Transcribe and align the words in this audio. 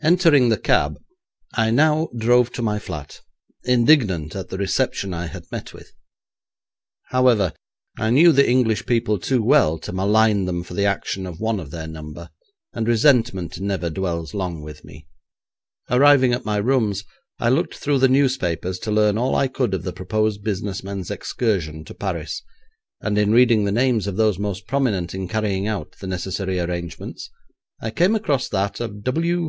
Entering 0.00 0.50
the 0.50 0.56
cab 0.56 1.00
I 1.54 1.72
now 1.72 2.08
drove 2.16 2.52
to 2.52 2.62
my 2.62 2.78
flat, 2.78 3.20
indignant 3.64 4.36
at 4.36 4.48
the 4.48 4.56
reception 4.56 5.12
I 5.12 5.26
had 5.26 5.50
met 5.50 5.74
with. 5.74 5.90
However, 7.08 7.52
I 7.98 8.10
knew 8.10 8.30
the 8.30 8.48
English 8.48 8.86
people 8.86 9.18
too 9.18 9.42
well 9.42 9.78
to 9.80 9.92
malign 9.92 10.44
them 10.44 10.62
for 10.62 10.74
the 10.74 10.84
action 10.84 11.26
of 11.26 11.40
one 11.40 11.58
of 11.58 11.72
their 11.72 11.88
number, 11.88 12.30
and 12.72 12.86
resentment 12.86 13.58
never 13.58 13.90
dwells 13.90 14.32
long 14.32 14.62
with 14.62 14.84
me. 14.84 15.08
Arriving 15.90 16.32
at 16.32 16.44
my 16.44 16.58
rooms 16.58 17.02
I 17.40 17.48
looked 17.48 17.74
through 17.74 17.98
the 17.98 18.06
newspapers 18.06 18.78
to 18.78 18.92
learn 18.92 19.18
all 19.18 19.34
I 19.34 19.48
could 19.48 19.74
of 19.74 19.82
the 19.82 19.92
proposed 19.92 20.44
business 20.44 20.84
men's 20.84 21.10
excursion 21.10 21.84
to 21.86 21.94
Paris, 21.94 22.44
and 23.00 23.18
in 23.18 23.32
reading 23.32 23.64
the 23.64 23.72
names 23.72 24.06
of 24.06 24.14
those 24.14 24.38
most 24.38 24.68
prominent 24.68 25.16
in 25.16 25.26
carrying 25.26 25.66
out 25.66 25.96
the 25.98 26.06
necessary 26.06 26.60
arrangements, 26.60 27.28
I 27.82 27.90
came 27.90 28.14
across 28.14 28.48
that 28.50 28.78
of 28.78 29.02
W. 29.02 29.42